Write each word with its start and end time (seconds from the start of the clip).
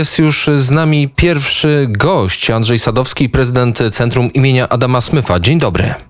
jest 0.00 0.18
już 0.18 0.50
z 0.56 0.70
nami 0.70 1.08
pierwszy 1.08 1.86
gość, 1.90 2.50
Andrzej 2.50 2.78
Sadowski, 2.78 3.28
prezydent 3.28 3.78
Centrum 3.90 4.32
imienia 4.32 4.68
Adama 4.68 5.00
Smyfa. 5.00 5.40
Dzień 5.40 5.58
dobry. 5.58 6.09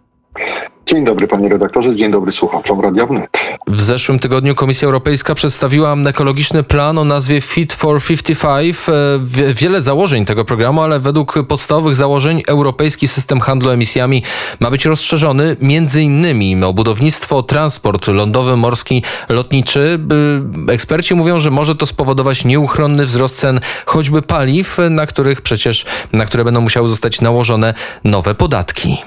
Dzień 0.91 1.05
dobry 1.05 1.29
panie 1.29 1.49
redaktorze, 1.49 1.97
dzień 1.97 2.11
dobry 2.11 2.33
słuchaczom 2.33 2.81
Radia 2.81 3.07
Wnet. 3.07 3.31
W 3.67 3.81
zeszłym 3.81 4.19
tygodniu 4.19 4.55
Komisja 4.55 4.87
Europejska 4.87 5.35
przedstawiła 5.35 5.97
ekologiczny 6.09 6.63
plan 6.63 6.99
o 6.99 7.05
nazwie 7.05 7.41
Fit 7.41 7.73
for 7.73 8.03
55. 8.03 8.77
E, 8.89 9.55
wiele 9.55 9.83
założeń 9.83 10.25
tego 10.25 10.45
programu, 10.45 10.81
ale 10.83 11.01
według 11.01 11.35
podstawowych 11.49 11.95
założeń 11.95 12.43
europejski 12.47 13.09
system 13.09 13.41
handlu 13.41 13.71
emisjami 13.71 14.23
ma 14.61 14.71
być 14.71 14.85
rozszerzony 14.85 15.57
między 15.61 16.03
innymi 16.03 16.65
o 16.65 16.73
budownictwo, 16.73 17.43
transport 17.43 18.09
lądowy, 18.09 18.57
morski, 18.57 19.03
lotniczy. 19.29 19.99
Eksperci 20.69 21.15
mówią, 21.15 21.41
że 21.41 21.51
może 21.51 21.75
to 21.75 21.87
spowodować 21.87 22.45
nieuchronny 22.45 23.05
wzrost 23.05 23.41
cen 23.41 23.61
choćby 23.87 24.23
paliw, 24.23 24.79
na 24.91 25.07
których 25.07 25.43
przecież, 25.43 25.87
na 26.13 26.25
które 26.25 26.45
będą 26.45 26.61
musiały 26.61 26.89
zostać 26.89 27.21
nałożone 27.21 27.75
nowe 28.05 28.35
podatki 28.35 28.99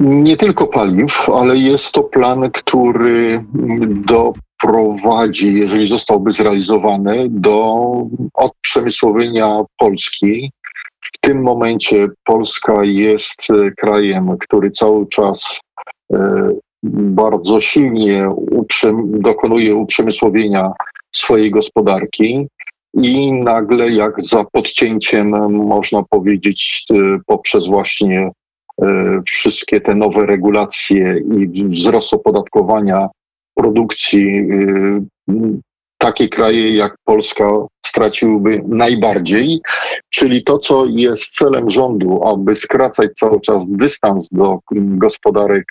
nie 0.00 0.36
tylko 0.36 0.66
paliw, 0.66 1.28
ale 1.30 1.56
jest 1.56 1.92
to 1.92 2.02
plan, 2.02 2.50
który 2.50 3.44
doprowadzi, 3.88 5.54
jeżeli 5.54 5.86
zostałby 5.86 6.32
zrealizowany, 6.32 7.26
do 7.30 7.82
odprzemysłowienia 8.34 9.60
Polski. 9.78 10.52
W 11.00 11.18
tym 11.20 11.42
momencie 11.42 12.08
Polska 12.24 12.84
jest 12.84 13.48
krajem, 13.76 14.36
który 14.40 14.70
cały 14.70 15.06
czas 15.06 15.60
e, 16.12 16.50
bardzo 16.82 17.60
silnie 17.60 18.28
dokonuje 19.06 19.74
uprzemysłowienia 19.74 20.72
swojej 21.12 21.50
gospodarki 21.50 22.46
i 22.94 23.32
nagle 23.32 23.90
jak 23.90 24.22
za 24.22 24.44
podcięciem, 24.52 25.30
można 25.52 26.02
powiedzieć, 26.02 26.86
e, 26.90 27.18
poprzez 27.26 27.66
właśnie 27.66 28.30
E, 28.45 28.45
wszystkie 29.26 29.80
te 29.80 29.94
nowe 29.94 30.26
regulacje 30.26 31.18
i 31.18 31.64
wzrost 31.64 32.14
opodatkowania 32.14 33.08
produkcji, 33.54 34.48
e, 35.28 35.36
takie 35.98 36.28
kraje 36.28 36.74
jak 36.74 36.96
Polska 37.04 37.50
straciłyby 37.86 38.62
najbardziej, 38.68 39.60
czyli 40.10 40.44
to, 40.44 40.58
co 40.58 40.86
jest 40.86 41.34
celem 41.34 41.70
rządu, 41.70 42.20
aby 42.24 42.56
skracać 42.56 43.12
cały 43.12 43.40
czas 43.40 43.64
dystans 43.68 44.28
do 44.32 44.58
gospodarek 44.72 45.64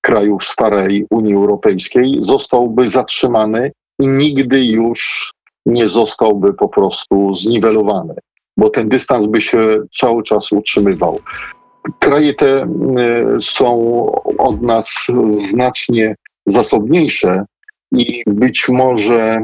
krajów 0.00 0.44
starej 0.44 1.06
Unii 1.10 1.34
Europejskiej, 1.34 2.18
zostałby 2.20 2.88
zatrzymany 2.88 3.72
i 3.98 4.06
nigdy 4.06 4.64
już 4.64 5.32
nie 5.66 5.88
zostałby 5.88 6.54
po 6.54 6.68
prostu 6.68 7.34
zniwelowany, 7.34 8.14
bo 8.56 8.70
ten 8.70 8.88
dystans 8.88 9.26
by 9.26 9.40
się 9.40 9.58
cały 9.90 10.22
czas 10.22 10.52
utrzymywał. 10.52 11.20
Kraje 11.98 12.34
te 12.34 12.62
e, 12.62 12.66
są 13.40 14.06
od 14.38 14.62
nas 14.62 15.06
znacznie 15.28 16.14
zasobniejsze 16.46 17.44
i 17.92 18.22
być 18.26 18.68
może 18.68 19.38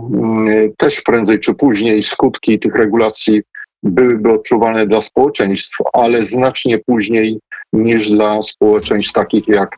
też 0.77 1.01
prędzej 1.01 1.41
czy 1.41 1.55
później 1.55 2.03
skutki 2.03 2.59
tych 2.59 2.75
regulacji 2.75 3.43
byłyby 3.83 4.33
odczuwalne 4.33 4.87
dla 4.87 5.03
społeczeństw, 5.03 5.79
ale 5.93 6.25
znacznie 6.25 6.79
później 6.79 7.39
niż 7.73 8.11
dla 8.11 8.43
społeczeństw 8.43 9.13
takich 9.13 9.49
jak 9.49 9.77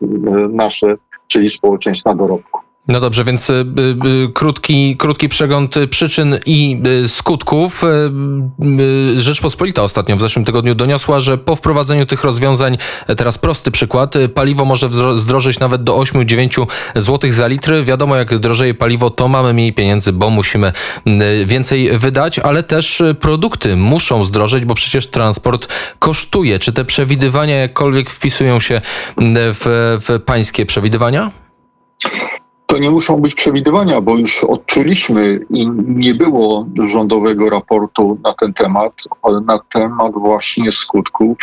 nasze, 0.51 0.95
czyli 1.29 1.49
społeczeństwa 1.49 2.15
dorobku. 2.15 2.68
No 2.89 3.01
dobrze, 3.01 3.25
więc 3.25 3.51
y, 3.51 3.53
y, 3.53 4.25
y, 4.25 4.33
krótki, 4.33 4.97
krótki 4.97 5.29
przegląd 5.29 5.75
przyczyn 5.91 6.39
i 6.47 6.83
skutków. 7.07 7.83
Rzeczpospolita 9.17 9.83
ostatnio 9.83 10.17
w 10.17 10.21
zeszłym 10.21 10.45
tygodniu 10.45 10.75
doniosła, 10.75 11.21
że 11.21 11.39
po 11.39 11.57
wprowadzeniu 11.57 12.07
tych 12.07 12.25
rozwiązań, 12.25 12.79
teraz 13.17 13.39
prosty 13.39 13.71
przykład, 13.71 14.15
paliwo 14.35 14.65
może 14.65 14.89
zdrożyć 15.17 15.59
nawet 15.59 15.85
do 15.85 15.97
8-9 15.97 16.67
zł 16.97 17.33
za 17.33 17.47
litr. 17.47 17.85
Wiadomo, 17.85 18.17
jak 18.17 18.39
drożeje 18.39 18.75
paliwo, 18.75 19.11
to 19.11 19.29
mamy 19.29 19.55
mniej 19.55 19.73
pieniędzy, 19.73 20.13
bo 20.13 20.31
musimy 20.31 20.73
więcej 21.47 21.99
wydać, 21.99 22.39
ale 22.39 22.63
też 22.63 23.03
produkty 23.21 23.77
muszą 23.77 24.25
zdrożeć, 24.25 24.65
bo 24.65 24.75
przecież 24.75 25.07
transport 25.07 25.69
kosztuje. 25.99 26.59
Czy 26.59 26.73
te 26.73 26.85
przewidywania 26.85 27.57
jakkolwiek 27.57 28.11
wpisują 28.11 28.61
się 28.61 28.81
w, 29.19 29.99
w 30.09 30.21
pańskie 30.25 30.67
przewidywania? 30.67 31.31
To 32.69 32.79
nie 32.79 32.91
muszą 32.91 33.21
być 33.21 33.35
przewidywania, 33.35 34.01
bo 34.01 34.17
już 34.17 34.45
odczuliśmy 34.45 35.41
i 35.51 35.71
nie 35.87 36.15
było 36.15 36.67
rządowego 36.89 37.51
raportu 37.51 38.19
na 38.25 38.35
ten 38.35 38.55
temat, 38.55 38.93
ale 39.23 39.41
na 39.41 39.59
temat 39.73 40.13
właśnie 40.13 40.73
skutków 40.73 41.37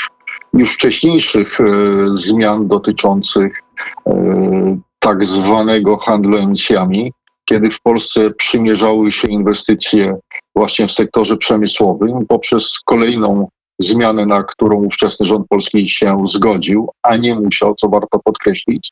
już 0.53 0.73
wcześniejszych 0.73 1.61
e, 1.61 1.65
zmian 2.13 2.67
dotyczących 2.67 3.63
e, 4.07 4.77
tak 4.99 5.25
zwanego 5.25 5.97
handlu 5.97 6.37
emisjami, 6.37 7.13
kiedy 7.45 7.71
w 7.71 7.81
Polsce 7.81 8.31
przymierzały 8.31 9.11
się 9.11 9.27
inwestycje 9.27 10.17
właśnie 10.55 10.87
w 10.87 10.91
sektorze 10.91 11.37
przemysłowym 11.37 12.25
poprzez 12.27 12.79
kolejną 12.85 13.47
zmianę, 13.79 14.25
na 14.25 14.43
którą 14.43 14.83
ówczesny 14.83 15.25
rząd 15.25 15.47
polski 15.47 15.89
się 15.89 16.17
zgodził, 16.27 16.89
a 17.03 17.17
nie 17.17 17.35
musiał, 17.35 17.75
co 17.75 17.89
warto 17.89 18.19
podkreślić, 18.19 18.91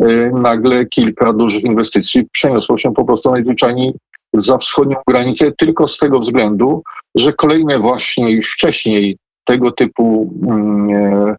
e, 0.00 0.30
nagle 0.30 0.86
kilka 0.86 1.32
dużych 1.32 1.64
inwestycji 1.64 2.28
przeniosło 2.32 2.78
się 2.78 2.94
po 2.94 3.04
prostu 3.04 3.30
najzwyczajniej 3.30 3.92
za 4.34 4.58
wschodnią 4.58 4.96
granicę, 5.08 5.52
tylko 5.52 5.88
z 5.88 5.98
tego 5.98 6.20
względu, 6.20 6.82
że 7.14 7.32
kolejne 7.32 7.78
właśnie 7.78 8.30
już 8.30 8.52
wcześniej 8.52 9.16
tego 9.44 9.72
typu 9.72 10.34
mm, 10.42 10.90
e, 10.90 11.36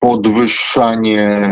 podwyższanie 0.00 1.50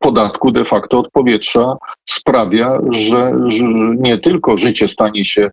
podatku 0.00 0.50
de 0.50 0.64
facto 0.64 0.98
od 0.98 1.10
powietrza 1.10 1.76
sprawia, 2.08 2.78
że 2.90 3.32
nie 3.96 4.18
tylko 4.18 4.58
życie 4.58 4.88
stanie 4.88 5.24
się 5.24 5.50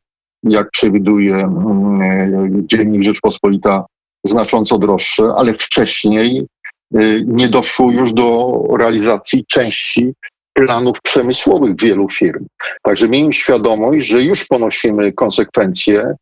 jak 0.51 0.71
przewiduje 0.71 1.35
mm, 1.35 2.67
Dziennik 2.67 3.03
Rzeczpospolita, 3.03 3.85
znacząco 4.23 4.77
droższe, 4.77 5.23
ale 5.37 5.53
wcześniej 5.53 6.47
y, 6.95 7.23
nie 7.27 7.47
doszło 7.47 7.91
już 7.91 8.13
do 8.13 8.63
realizacji 8.79 9.45
części 9.45 10.13
planów 10.53 11.01
przemysłowych 11.01 11.81
wielu 11.81 12.09
firm. 12.09 12.45
Także 12.81 13.09
miejmy 13.09 13.33
świadomość, 13.33 14.07
że 14.07 14.23
już 14.23 14.45
ponosimy 14.45 15.13
konsekwencje 15.13 16.15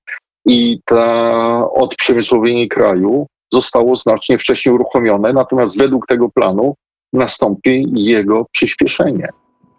i 0.45 0.79
to 0.85 1.73
odprzemysłowienie 1.73 2.67
kraju 2.67 3.27
zostało 3.53 3.95
znacznie 3.95 4.37
wcześniej 4.37 4.75
uruchomione, 4.75 5.33
natomiast 5.33 5.77
według 5.77 6.07
tego 6.07 6.29
planu 6.29 6.75
nastąpi 7.13 7.85
jego 7.93 8.45
przyspieszenie. 8.51 9.27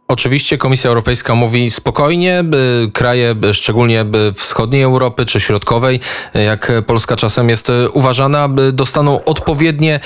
Oczywiście 0.08 0.58
Komisja 0.58 0.88
Europejska 0.88 1.34
mówi 1.34 1.70
spokojnie, 1.70 2.44
kraje 2.92 3.34
szczególnie 3.52 4.04
wschodniej 4.34 4.82
Europy 4.82 5.24
czy 5.24 5.40
środkowej, 5.40 6.00
jak 6.46 6.72
Polska 6.86 7.16
czasem 7.16 7.48
jest 7.48 7.72
uważana, 7.92 8.48
dostaną 8.72 9.24
odpowiednie, 9.24 10.00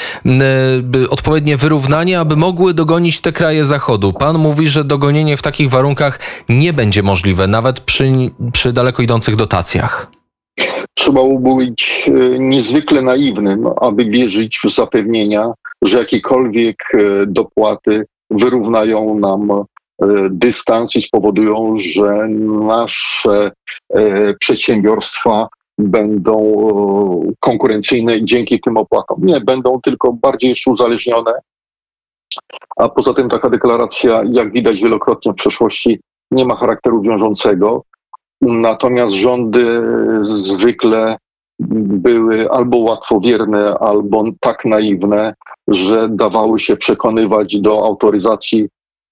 odpowiednie 1.11 1.57
wyrównanie, 1.57 2.21
aby 2.21 2.37
mogły 2.37 2.75
dogonić 2.75 3.21
te 3.21 3.33
kraje 3.33 3.65
zachodu. 3.65 4.13
Pan 4.13 4.39
mówi, 4.39 4.69
że 4.69 4.85
dogonienie 4.85 5.37
w 5.37 5.43
takich 5.43 5.71
warunkach 5.71 6.21
nie 6.49 6.73
będzie 6.73 7.03
możliwe, 7.03 7.47
nawet 7.47 7.81
przy, 7.81 8.13
przy 8.53 8.73
daleko 8.73 9.03
idących 9.03 9.37
dotacjach. 9.37 10.11
Trzeba 10.95 11.21
być 11.57 12.11
e, 12.15 12.39
niezwykle 12.39 13.03
naiwnym, 13.03 13.67
aby 13.81 14.05
wierzyć 14.05 14.61
w 14.65 14.71
zapewnienia, 14.71 15.53
że 15.83 15.99
jakiekolwiek 15.99 16.77
dopłaty 17.27 18.07
wyrównają 18.31 19.19
nam 19.19 19.65
dystans 20.31 20.97
i 20.97 21.03
spowodują, 21.03 21.75
że 21.79 22.29
nasze 22.67 23.53
e, 23.95 24.35
przedsiębiorstwa 24.35 25.49
będą 25.79 26.35
e, 26.39 27.33
konkurencyjne 27.41 28.25
dzięki 28.25 28.61
tym 28.61 28.77
opłatom. 28.77 29.19
Nie, 29.23 29.41
będą 29.41 29.81
tylko 29.81 30.13
bardziej 30.13 30.51
jeszcze 30.51 30.71
uzależnione. 30.71 31.33
A 32.77 32.89
poza 32.89 33.15
tym 33.15 33.29
taka 33.29 33.51
deklaracja, 33.51 34.23
jak 34.33 34.53
widać 34.53 34.81
wielokrotnie 34.81 35.33
w 35.33 35.37
przeszłości, 35.37 36.01
nie 36.31 36.45
ma 36.45 36.57
charakteru 36.57 37.03
wiążącego. 37.03 37.83
Natomiast 38.41 39.15
rządy 39.15 39.83
zwykle 40.23 41.17
były 41.61 42.51
albo 42.51 42.79
łatwowierne, 42.79 43.79
albo 43.79 44.25
tak 44.41 44.65
naiwne, 44.65 45.35
że 45.69 46.09
dawały 46.09 46.61
się 46.61 46.77
przekonywać 46.77 47.61
do 47.61 47.85
autoryzacji 47.85 48.69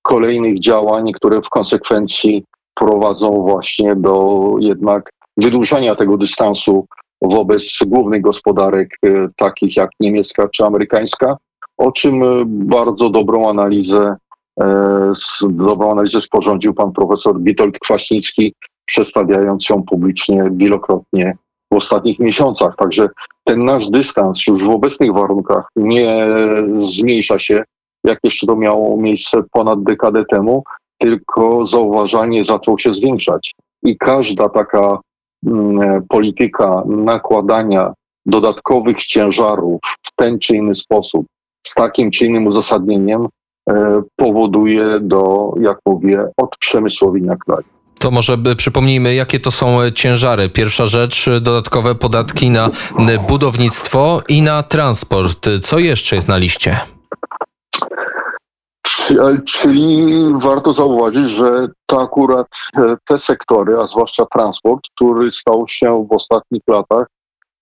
kolejnych 0.08 0.60
działań, 0.60 1.12
które 1.12 1.42
w 1.42 1.48
konsekwencji 1.48 2.44
prowadzą 2.74 3.42
właśnie 3.42 3.96
do 3.96 4.54
jednak 4.58 5.10
wydłużenia 5.36 5.94
tego 5.94 6.16
dystansu 6.16 6.86
wobec 7.22 7.78
głównych 7.86 8.20
gospodarek, 8.20 8.88
e, 9.06 9.28
takich 9.36 9.76
jak 9.76 9.90
niemiecka 10.00 10.48
czy 10.48 10.64
amerykańska, 10.64 11.36
o 11.78 11.92
czym 11.92 12.22
e, 12.22 12.26
bardzo 12.46 13.10
dobrą 13.10 13.48
analizę, 13.48 14.16
e, 14.60 15.12
dobrą 15.50 15.92
analizę 15.92 16.20
sporządził 16.20 16.74
pan 16.74 16.92
profesor 16.92 17.42
Witold 17.42 17.78
Kwaśnicki 17.78 18.54
przedstawiając 18.84 19.68
ją 19.68 19.82
publicznie 19.82 20.50
wielokrotnie 20.52 21.36
w 21.72 21.76
ostatnich 21.76 22.18
miesiącach. 22.18 22.76
Także 22.76 23.08
ten 23.44 23.64
nasz 23.64 23.90
dystans 23.90 24.46
już 24.46 24.64
w 24.64 24.70
obecnych 24.70 25.12
warunkach 25.12 25.68
nie 25.76 26.26
zmniejsza 26.78 27.38
się, 27.38 27.62
jak 28.08 28.18
jeszcze 28.24 28.46
to 28.46 28.56
miało 28.56 28.96
miejsce 28.96 29.42
ponad 29.52 29.82
dekadę 29.82 30.24
temu, 30.24 30.64
tylko 30.98 31.66
zauważalnie 31.66 32.44
zaczął 32.44 32.78
się 32.78 32.92
zwiększać. 32.94 33.54
I 33.82 33.96
każda 33.96 34.48
taka 34.48 34.98
mm, 35.46 36.02
polityka 36.08 36.82
nakładania 36.86 37.92
dodatkowych 38.26 39.04
ciężarów 39.04 39.80
w 40.02 40.12
ten 40.16 40.38
czy 40.38 40.56
inny 40.56 40.74
sposób, 40.74 41.26
z 41.66 41.74
takim 41.74 42.10
czy 42.10 42.26
innym 42.26 42.46
uzasadnieniem, 42.46 43.26
e, 43.70 44.02
powoduje 44.16 45.00
do, 45.00 45.52
jak 45.60 45.78
mówię, 45.86 46.28
odprzemysłowienia 46.36 47.36
kraju. 47.36 47.64
To 47.98 48.10
może 48.10 48.38
przypomnijmy, 48.56 49.14
jakie 49.14 49.40
to 49.40 49.50
są 49.50 49.90
ciężary. 49.90 50.48
Pierwsza 50.48 50.86
rzecz, 50.86 51.30
dodatkowe 51.40 51.94
podatki 51.94 52.50
na 52.50 52.70
budownictwo 53.28 54.22
i 54.28 54.42
na 54.42 54.62
transport. 54.62 55.48
Co 55.62 55.78
jeszcze 55.78 56.16
jest 56.16 56.28
na 56.28 56.36
liście? 56.36 56.80
Czyli 59.44 60.14
warto 60.32 60.72
zauważyć, 60.72 61.26
że 61.26 61.68
to 61.86 62.02
akurat 62.02 62.46
e, 62.76 62.96
te 63.04 63.18
sektory, 63.18 63.78
a 63.78 63.86
zwłaszcza 63.86 64.26
transport, 64.26 64.80
który 64.94 65.32
stał 65.32 65.64
się 65.68 66.06
w 66.10 66.12
ostatnich 66.12 66.62
latach 66.68 67.06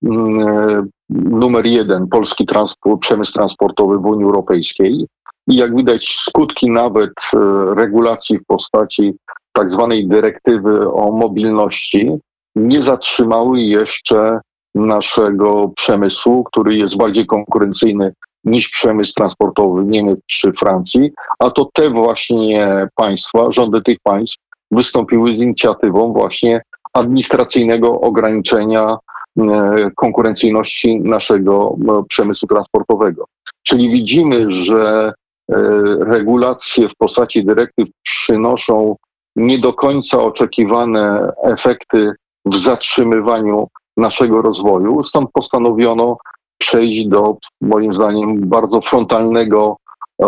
mm, 0.05 0.49
e, 0.49 0.87
numer 1.11 1.67
jeden, 1.67 2.09
polski 2.09 2.47
transport, 2.47 3.01
przemysł 3.01 3.33
transportowy 3.33 3.99
w 3.99 4.07
Unii 4.07 4.25
Europejskiej. 4.25 5.07
I 5.49 5.57
jak 5.57 5.77
widać, 5.77 6.17
skutki 6.19 6.71
nawet 6.71 7.13
e, 7.35 7.39
regulacji 7.75 8.39
w 8.39 8.47
postaci 8.47 9.15
tak 9.53 9.71
zwanej 9.71 10.09
dyrektywy 10.09 10.93
o 10.93 11.13
mobilności 11.13 12.11
nie 12.57 12.83
zatrzymały 12.83 13.61
jeszcze 13.61 14.41
naszego 14.75 15.69
przemysłu, 15.69 16.45
który 16.45 16.77
jest 16.77 16.97
bardziej 16.97 17.27
konkurencyjny 17.27 18.13
niż 18.47 18.69
przemysł 18.69 19.13
transportowy 19.15 19.85
Niemiec 19.85 20.19
czy 20.27 20.53
Francji, 20.53 21.11
a 21.39 21.51
to 21.51 21.69
te 21.75 21.91
właśnie 21.91 22.89
państwa, 22.95 23.53
rządy 23.53 23.83
tych 23.83 23.99
państw 24.03 24.37
wystąpiły 24.71 25.39
z 25.39 25.43
inicjatywą 25.43 26.13
właśnie 26.13 26.63
administracyjnego 26.93 28.01
ograniczenia 28.01 28.97
e, 29.39 29.91
konkurencyjności 29.97 31.01
naszego 31.01 31.77
e, 31.89 32.03
przemysłu 32.09 32.49
transportowego. 32.49 33.25
Czyli 33.63 33.91
widzimy, 33.91 34.51
że 34.51 35.13
e, 35.13 35.55
regulacje 36.01 36.89
w 36.89 36.95
postaci 36.95 37.45
dyrektyw 37.45 37.89
przynoszą 38.03 38.97
nie 39.37 39.59
do 39.59 39.73
końca 39.73 40.23
oczekiwane 40.23 41.33
efekty 41.43 42.13
w 42.47 42.57
zatrzymywaniu 42.57 43.69
naszego 43.97 44.43
rozwoju. 44.43 45.03
Stąd 45.03 45.31
postanowiono 45.33 46.17
przejść 46.59 47.07
do, 47.07 47.37
moim 47.61 47.95
zdaniem, 47.95 48.49
bardzo 48.49 48.81
frontalnego 48.81 49.77
e, 50.23 50.27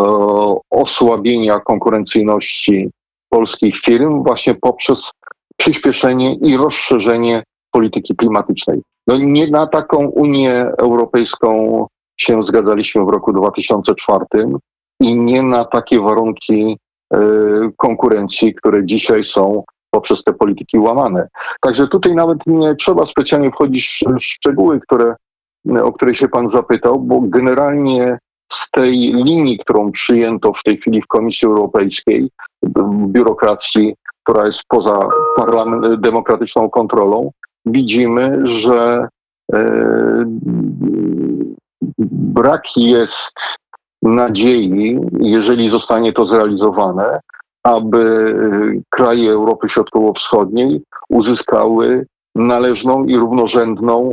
osłabienia 0.71 1.61
konkurencyjności 1.61 2.91
polskich 3.29 3.77
firm 3.77 4.23
właśnie 4.23 4.55
poprzez 4.55 5.11
przyspieszenie 5.57 6.35
i 6.35 6.57
rozszerzenie 6.57 7.43
polityki 7.71 8.17
klimatycznej. 8.17 8.83
No 9.07 9.17
nie 9.19 9.51
na 9.51 9.67
taką 9.67 10.07
Unię 10.07 10.71
Europejską 10.79 11.87
się 12.21 12.43
zgadzaliśmy 12.43 13.05
w 13.05 13.09
roku 13.09 13.33
2004 13.33 14.25
i 15.01 15.19
nie 15.19 15.43
na 15.43 15.65
takie 15.65 16.01
warunki 16.01 16.79
e, 17.13 17.19
konkurencji, 17.77 18.55
które 18.55 18.87
dzisiaj 18.87 19.25
są 19.25 19.63
poprzez 19.91 20.25
te 20.25 20.33
polityki 20.33 20.79
łamane. 20.79 21.29
Także 21.61 21.89
tutaj 21.89 22.15
nawet 22.15 22.39
nie 22.47 22.75
trzeba 22.75 23.07
specjalnie 23.07 23.51
wchodzić 23.51 24.05
w 24.19 24.23
szczegóły, 24.23 24.81
które 24.81 25.15
o 25.82 25.93
której 25.93 26.14
się 26.14 26.28
pan 26.28 26.50
zapytał, 26.50 27.00
bo 27.00 27.20
generalnie 27.20 28.19
z 28.52 28.70
tej 28.70 28.96
linii, 28.99 29.58
którą 29.58 29.93
przyjęto 29.93 30.52
w 30.52 30.62
tej 30.62 30.76
chwili 30.76 31.02
w 31.02 31.06
Komisji 31.06 31.49
Europejskiej, 31.49 32.31
w 32.62 33.06
biurokracji, 33.06 33.94
która 34.22 34.46
jest 34.46 34.62
poza 34.69 35.08
demokratyczną 35.99 36.70
kontrolą, 36.70 37.31
widzimy, 37.66 38.40
że 38.44 39.08
e, 39.52 40.25
brak 42.38 42.76
jest 42.76 43.40
nadziei, 44.02 44.99
jeżeli 45.20 45.70
zostanie 45.70 46.12
to 46.12 46.26
zrealizowane, 46.26 47.20
aby 47.62 48.34
kraje 48.90 49.31
Europy 49.31 49.69
Środkowo-Wschodniej 49.69 50.82
uzyskały 51.08 52.06
należną 52.38 53.05
i 53.05 53.17
równorzędną 53.17 54.11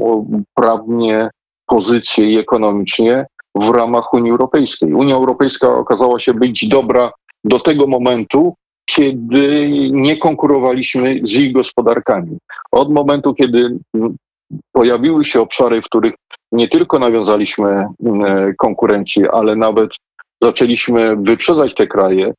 prawnie 0.54 1.30
pozycję 1.66 2.32
i 2.32 2.38
ekonomicznie 2.38 3.26
w 3.56 3.70
ramach 3.70 4.14
Unii 4.14 4.32
Europejskiej. 4.32 4.94
Unia 4.94 5.16
Europejska 5.16 5.78
okazała 5.78 6.20
się 6.20 6.34
być 6.34 6.68
dobra 6.68 7.12
do 7.44 7.60
tego 7.60 7.88
momentu, 7.88 8.56
kiedy 8.86 9.70
nie 9.92 10.18
konkurowaliśmy 10.18 11.20
z 11.24 11.34
ich 11.36 11.54
gospodarkami. 11.54 12.38
Od 12.72 12.94
momentu, 12.94 13.34
kiedy 13.34 13.78
pojawiły 14.72 15.26
się 15.26 15.42
obszary, 15.42 15.82
w 15.82 15.86
których 15.86 16.14
nie 16.52 16.68
tylko 16.68 17.00
nawiązaliśmy 17.00 17.70
e, 17.70 17.88
konkurencję, 18.58 19.32
ale 19.32 19.56
nawet 19.56 19.90
zaczęliśmy 20.44 21.16
wyprzedzać 21.16 21.76
te 21.76 21.88
kraje, 21.88 22.34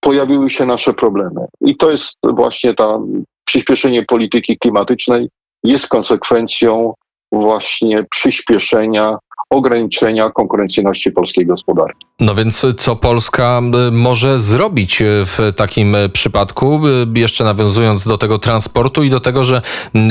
pojawiły 0.00 0.50
się 0.50 0.66
nasze 0.66 0.94
problemy. 0.94 1.46
I 1.60 1.76
to 1.76 1.90
jest 1.90 2.18
właśnie 2.22 2.74
ta 2.74 2.98
przyspieszenie 3.44 4.02
polityki 4.02 4.58
klimatycznej, 4.58 5.28
jest 5.64 5.88
konsekwencją 5.88 6.94
właśnie 7.32 8.04
przyspieszenia, 8.10 9.18
ograniczenia 9.50 10.30
konkurencyjności 10.30 11.10
polskiej 11.10 11.46
gospodarki. 11.46 12.06
No 12.20 12.34
więc 12.34 12.66
co 12.78 12.96
Polska 12.96 13.60
y, 13.88 13.90
może 13.90 14.38
zrobić 14.38 15.02
y, 15.02 15.04
w 15.26 15.52
takim 15.56 15.94
y, 15.94 16.08
przypadku, 16.08 16.80
jeszcze 17.14 17.44
nawiązując 17.44 18.04
do 18.04 18.18
tego 18.18 18.38
transportu 18.38 19.02
i 19.02 19.10
do 19.10 19.20
tego, 19.20 19.44
że 19.44 19.62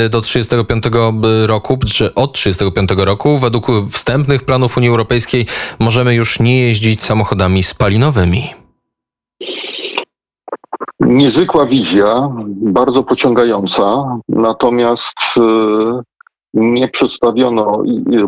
do 0.10 0.22
35 0.22 0.84
roku, 1.46 1.80
czy 1.88 2.14
od 2.16 2.34
35 2.34 2.90
roku, 2.98 3.38
według 3.38 3.68
wstępnych 3.92 4.44
planów 4.44 4.78
Unii 4.78 4.90
Europejskiej 4.90 5.46
możemy 5.80 6.14
już 6.16 6.40
nie 6.40 6.62
jeździć 6.62 7.04
samochodami 7.04 7.64
spalinowymi. 7.64 8.61
Niezwykła 11.12 11.66
wizja, 11.66 12.30
bardzo 12.48 13.04
pociągająca, 13.04 14.18
natomiast 14.30 15.18
nie 16.54 16.88
przedstawiono, 16.88 17.84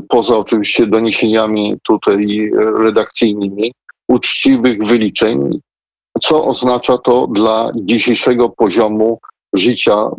poza 0.10 0.38
oczywiście 0.38 0.88
doniesieniami 0.88 1.76
tutaj 1.84 2.52
redakcyjnymi, 2.78 3.74
uczciwych 4.08 4.86
wyliczeń, 4.86 5.60
co 6.22 6.46
oznacza 6.46 6.98
to 6.98 7.28
dla 7.28 7.72
dzisiejszego 7.76 8.50
poziomu 8.50 9.20
życia 9.54 10.10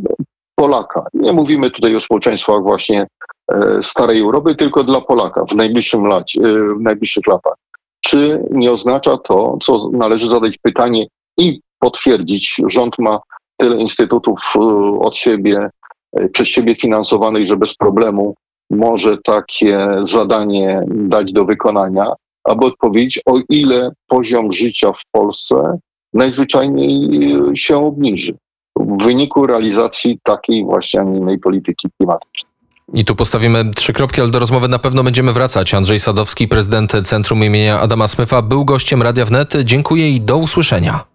Polaka. 0.55 1.07
Nie 1.15 1.33
mówimy 1.33 1.71
tutaj 1.71 1.97
o 1.97 2.01
społeczeństwach 2.01 2.63
właśnie 2.63 3.07
e, 3.53 3.83
starej 3.83 4.21
Europy, 4.21 4.55
tylko 4.55 4.85
dla 4.85 5.01
Polaka 5.01 5.45
w, 5.45 5.55
najbliższym 5.55 6.07
lacie, 6.07 6.41
w 6.79 6.81
najbliższych 6.81 7.27
latach. 7.27 7.55
Czy 8.01 8.45
nie 8.51 8.73
oznacza 8.73 9.17
to, 9.17 9.59
co 9.63 9.91
należy 9.93 10.29
zadać 10.29 10.59
pytanie 10.63 11.07
i 11.39 11.61
potwierdzić, 11.85 12.61
rząd 12.67 12.99
ma 12.99 13.21
tyle 13.57 13.77
instytutów 13.77 14.55
e, 14.57 14.61
od 14.99 15.17
siebie 15.17 15.71
E, 16.17 16.29
przez 16.29 16.49
siebie 16.49 16.75
finansowanych, 16.75 17.47
że 17.47 17.57
bez 17.57 17.75
problemu 17.75 18.35
może 18.71 19.19
takie 19.19 19.89
zadanie 20.03 20.83
dać 20.89 21.33
do 21.33 21.45
wykonania, 21.45 22.13
aby 22.45 22.67
odpowiedzieć, 22.67 23.21
o 23.27 23.39
ile 23.49 23.91
poziom 24.09 24.53
życia 24.53 24.93
w 24.93 25.03
Polsce 25.13 25.79
najzwyczajniej 26.13 27.11
się 27.57 27.77
obniży 27.77 28.35
w 28.77 29.05
wyniku 29.05 29.47
realizacji 29.47 30.19
takiej 30.23 30.65
właśnie, 30.65 31.01
a 31.01 31.05
nie 31.05 31.19
innej 31.19 31.39
polityki 31.39 31.89
klimatycznej. 31.97 32.55
I 32.95 33.05
tu 33.05 33.17
postawimy 33.17 33.71
trzy 33.77 33.93
kropki, 33.93 34.21
ale 34.21 34.31
do 34.31 34.39
rozmowy 34.39 34.69
na 34.69 34.79
pewno 34.79 35.05
będziemy 35.05 35.33
wracać. 35.33 35.75
Andrzej 35.75 36.01
Sadowski, 36.01 36.49
prezydent 36.49 36.93
Centrum 37.03 37.45
imienia 37.45 37.81
Adama 37.81 38.09
Smyfa, 38.09 38.43
był 38.43 38.65
gościem 38.65 39.03
Radia 39.03 39.25
Wnet. 39.25 39.55
Dziękuję 39.65 40.11
i 40.11 40.21
do 40.21 40.37
usłyszenia. 40.37 41.14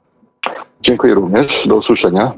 Dziękuję 0.81 1.13
również. 1.13 1.67
Do 1.67 1.75
usłyszenia. 1.75 2.31